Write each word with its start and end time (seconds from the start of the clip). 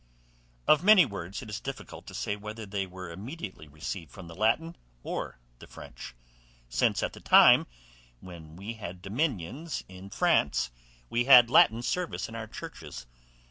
Of 0.67 0.83
many 0.83 1.05
words 1.05 1.43
it 1.43 1.49
is 1.51 1.59
difficult 1.59 2.07
to 2.07 2.15
say 2.15 2.35
whether 2.35 2.65
they 2.65 2.87
were 2.87 3.11
immediately 3.11 3.67
received 3.67 4.09
from 4.11 4.27
the 4.27 4.33
Latin 4.33 4.75
or 5.03 5.37
the 5.59 5.67
French, 5.67 6.15
since 6.67 7.03
at 7.03 7.13
the 7.13 7.19
time 7.19 7.67
when 8.19 8.55
we 8.55 8.73
had 8.73 9.03
dominions 9.03 9.83
in 9.87 10.09
France, 10.09 10.71
we 11.11 11.25
had 11.25 11.51
Latin 11.51 11.83
service 11.83 12.27
in 12.27 12.33
our 12.33 12.47
churches. 12.47 13.05